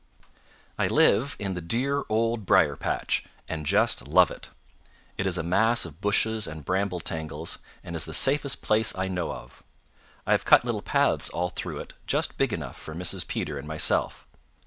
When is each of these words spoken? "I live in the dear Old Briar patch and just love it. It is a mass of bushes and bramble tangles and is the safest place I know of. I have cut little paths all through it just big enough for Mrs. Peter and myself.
"I 0.79 0.87
live 0.87 1.35
in 1.37 1.53
the 1.53 1.61
dear 1.61 2.05
Old 2.09 2.43
Briar 2.43 2.75
patch 2.75 3.23
and 3.47 3.67
just 3.67 4.07
love 4.07 4.31
it. 4.31 4.49
It 5.15 5.27
is 5.27 5.37
a 5.37 5.43
mass 5.43 5.85
of 5.85 6.01
bushes 6.01 6.47
and 6.47 6.65
bramble 6.65 6.99
tangles 6.99 7.59
and 7.83 7.95
is 7.95 8.05
the 8.05 8.13
safest 8.15 8.63
place 8.63 8.95
I 8.97 9.07
know 9.07 9.31
of. 9.31 9.61
I 10.25 10.31
have 10.31 10.43
cut 10.43 10.65
little 10.65 10.81
paths 10.81 11.29
all 11.29 11.51
through 11.51 11.77
it 11.81 11.93
just 12.07 12.35
big 12.39 12.51
enough 12.51 12.77
for 12.77 12.95
Mrs. 12.95 13.27
Peter 13.27 13.59
and 13.59 13.67
myself. 13.67 14.25